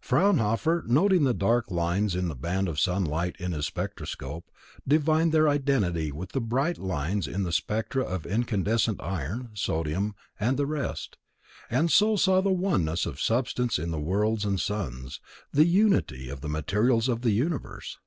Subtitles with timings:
[0.00, 4.48] Fraunhofer, noting the dark lines in the band of sunlight in his spectroscope,
[4.86, 10.56] divined their identity with the bright lines in the spectra of incandescent iron, sodium and
[10.56, 11.16] the rest,
[11.68, 15.18] and so saw the oneness of substance in the worlds and suns,
[15.52, 17.98] the unity of the materials of the universe.